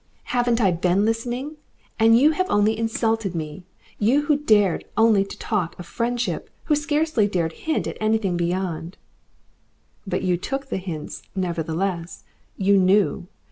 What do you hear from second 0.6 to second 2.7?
been listening? And you have